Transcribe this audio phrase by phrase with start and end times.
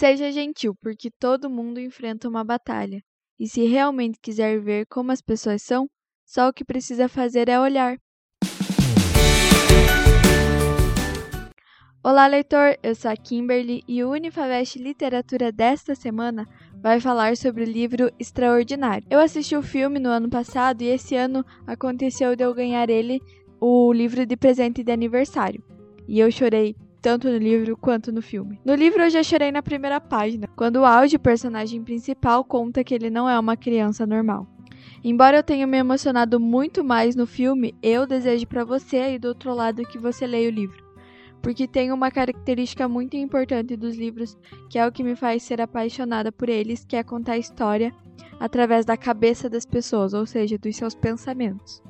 [0.00, 3.02] Seja gentil, porque todo mundo enfrenta uma batalha.
[3.38, 5.86] E se realmente quiser ver como as pessoas são,
[6.24, 7.98] só o que precisa fazer é olhar.
[12.02, 12.78] Olá, leitor!
[12.82, 16.46] Eu sou a Kimberly e o Unifavest Literatura desta semana
[16.80, 19.06] vai falar sobre o livro Extraordinário.
[19.10, 23.20] Eu assisti o filme no ano passado e esse ano aconteceu de eu ganhar ele,
[23.60, 25.62] o livro de presente de aniversário.
[26.08, 28.60] E eu chorei tanto no livro quanto no filme.
[28.64, 32.94] No livro eu já chorei na primeira página, quando o Audi, personagem principal, conta que
[32.94, 34.46] ele não é uma criança normal.
[35.02, 39.28] Embora eu tenha me emocionado muito mais no filme, eu desejo para você aí do
[39.28, 40.84] outro lado que você leia o livro,
[41.40, 44.36] porque tem uma característica muito importante dos livros,
[44.68, 47.94] que é o que me faz ser apaixonada por eles, que é contar a história
[48.38, 51.82] através da cabeça das pessoas, ou seja, dos seus pensamentos.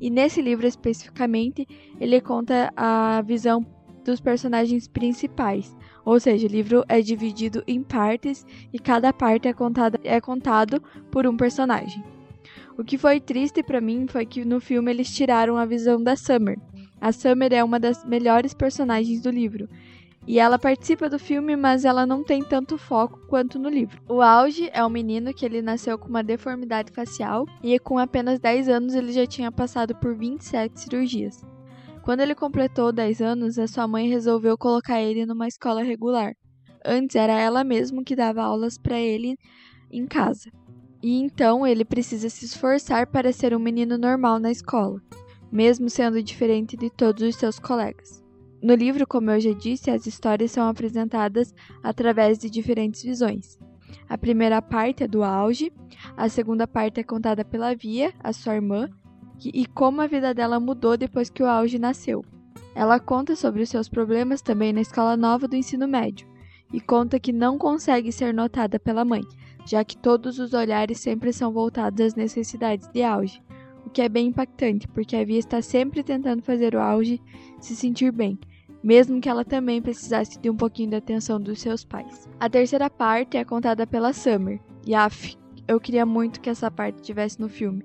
[0.00, 1.66] E nesse livro especificamente,
[2.00, 3.64] ele conta a visão
[4.04, 5.74] dos personagens principais.
[6.04, 10.82] Ou seja, o livro é dividido em partes e cada parte é, contada, é contado
[11.10, 12.04] por um personagem.
[12.76, 16.16] O que foi triste para mim foi que no filme eles tiraram a visão da
[16.16, 16.58] Summer.
[17.00, 19.68] A Summer é uma das melhores personagens do livro.
[20.26, 24.00] E ela participa do filme, mas ela não tem tanto foco quanto no livro.
[24.08, 28.40] O Auge é um menino que ele nasceu com uma deformidade facial e com apenas
[28.40, 31.53] 10 anos ele já tinha passado por 27 cirurgias.
[32.04, 36.36] Quando ele completou 10 anos, a sua mãe resolveu colocar ele numa escola regular.
[36.84, 39.38] Antes era ela mesma que dava aulas para ele
[39.90, 40.50] em casa.
[41.02, 45.00] E então ele precisa se esforçar para ser um menino normal na escola,
[45.50, 48.22] mesmo sendo diferente de todos os seus colegas.
[48.62, 53.58] No livro, como eu já disse, as histórias são apresentadas através de diferentes visões.
[54.06, 55.72] A primeira parte é do auge,
[56.14, 58.90] a segunda parte é contada pela Via, a sua irmã,
[59.42, 62.24] e como a vida dela mudou depois que o Auge nasceu.
[62.74, 66.26] Ela conta sobre os seus problemas também na escola nova do ensino médio
[66.72, 69.22] e conta que não consegue ser notada pela mãe,
[69.64, 73.40] já que todos os olhares sempre são voltados às necessidades de Auge,
[73.86, 77.20] o que é bem impactante, porque a Via está sempre tentando fazer o Auge
[77.60, 78.38] se sentir bem,
[78.82, 82.28] mesmo que ela também precisasse de um pouquinho da atenção dos seus pais.
[82.40, 85.36] A terceira parte é contada pela Summer, e af,
[85.68, 87.84] eu queria muito que essa parte tivesse no filme,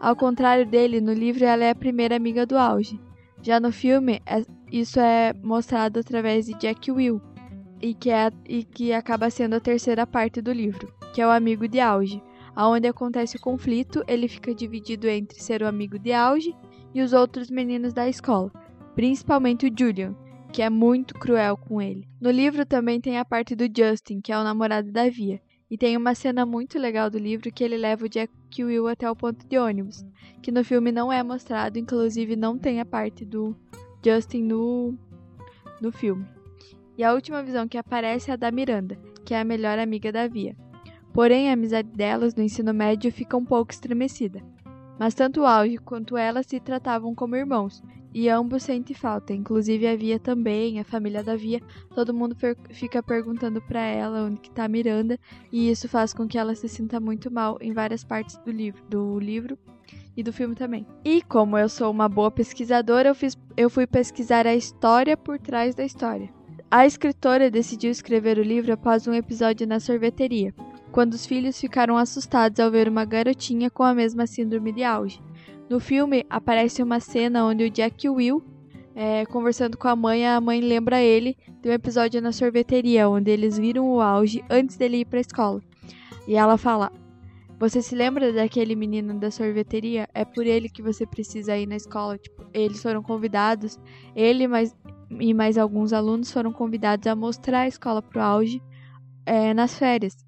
[0.00, 3.00] ao contrário dele, no livro ela é a primeira amiga do auge.
[3.42, 7.20] Já no filme, é, isso é mostrado através de Jack Will,
[7.80, 11.30] e que, é, e que acaba sendo a terceira parte do livro, que é o
[11.30, 12.22] amigo de auge.
[12.54, 16.54] Aonde acontece o conflito, ele fica dividido entre ser o amigo de auge
[16.94, 18.50] e os outros meninos da escola,
[18.94, 20.16] principalmente o Julian,
[20.52, 22.08] que é muito cruel com ele.
[22.18, 25.40] No livro também tem a parte do Justin, que é o namorado da Via,
[25.70, 29.10] e tem uma cena muito legal do livro que ele leva o Jack Will até
[29.10, 30.04] o ponto de ônibus,
[30.40, 33.56] que no filme não é mostrado, inclusive não tem a parte do
[34.04, 34.94] Justin no,
[35.80, 36.26] no filme.
[36.96, 40.12] E a última visão que aparece é a da Miranda, que é a melhor amiga
[40.12, 40.56] da Via.
[41.12, 44.42] Porém, a amizade delas no ensino médio fica um pouco estremecida.
[44.98, 47.82] Mas tanto o Auge quanto ela se tratavam como irmãos,
[48.14, 51.60] e ambos sentem falta, inclusive a Via também, a família da Via,
[51.94, 52.34] todo mundo
[52.70, 55.20] fica perguntando para ela onde que tá Miranda,
[55.52, 58.82] e isso faz com que ela se sinta muito mal em várias partes do livro,
[58.88, 59.58] do livro
[60.16, 60.86] e do filme também.
[61.04, 65.38] E como eu sou uma boa pesquisadora, eu, fiz, eu fui pesquisar a história por
[65.38, 66.30] trás da história.
[66.70, 70.54] A escritora decidiu escrever o livro após um episódio na sorveteria,
[70.96, 75.20] quando os filhos ficaram assustados ao ver uma garotinha com a mesma síndrome de auge.
[75.68, 78.42] No filme, aparece uma cena onde o Jack Will,
[78.94, 83.30] é, conversando com a mãe, a mãe lembra ele de um episódio na sorveteria, onde
[83.30, 85.60] eles viram o auge antes dele ir para a escola.
[86.26, 86.90] E ela fala:
[87.58, 90.08] Você se lembra daquele menino da sorveteria?
[90.14, 92.16] É por ele que você precisa ir na escola.
[92.16, 93.78] Tipo, eles foram convidados,
[94.14, 94.74] ele mais,
[95.10, 98.62] e mais alguns alunos foram convidados a mostrar a escola pro auge
[99.26, 100.25] é, nas férias.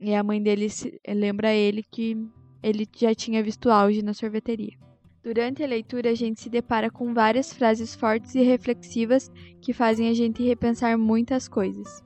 [0.00, 2.16] E a mãe dele se, lembra ele que
[2.62, 4.76] ele já tinha visto auge na sorveteria.
[5.22, 9.30] Durante a leitura, a gente se depara com várias frases fortes e reflexivas
[9.60, 12.02] que fazem a gente repensar muitas coisas.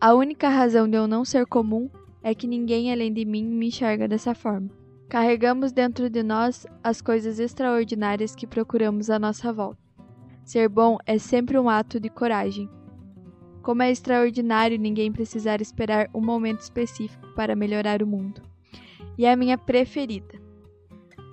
[0.00, 1.90] A única razão de eu não ser comum
[2.22, 4.70] é que ninguém além de mim me enxerga dessa forma.
[5.08, 9.80] Carregamos dentro de nós as coisas extraordinárias que procuramos à nossa volta.
[10.44, 12.68] Ser bom é sempre um ato de coragem.
[13.68, 18.40] Como é extraordinário ninguém precisar esperar um momento específico para melhorar o mundo
[19.18, 20.40] e é a minha preferida.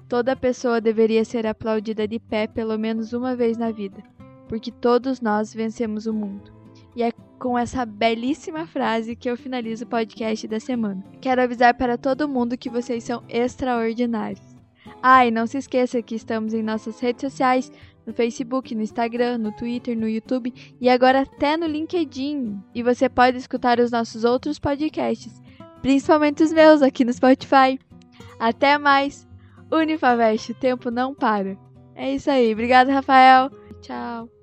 [0.10, 4.04] Toda pessoa deveria ser aplaudida de pé pelo menos uma vez na vida,
[4.50, 6.52] porque todos nós vencemos o mundo.
[6.94, 11.02] E é com essa belíssima frase que eu finalizo o podcast da semana.
[11.22, 14.55] Quero avisar para todo mundo que vocês são extraordinários.
[15.02, 17.72] Ah, e não se esqueça que estamos em nossas redes sociais
[18.06, 22.60] no Facebook, no Instagram, no Twitter, no YouTube e agora até no LinkedIn.
[22.74, 25.42] E você pode escutar os nossos outros podcasts,
[25.82, 27.80] principalmente os meus aqui no Spotify.
[28.40, 29.28] Até mais!
[29.72, 31.58] Unifavest, o tempo não para.
[31.96, 32.54] É isso aí.
[32.54, 33.50] Obrigada, Rafael.
[33.82, 34.35] Tchau.